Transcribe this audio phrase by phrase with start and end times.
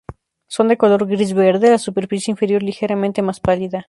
[0.47, 3.79] Son de color gris-verde, la superficie inferior ligeramente más pálida.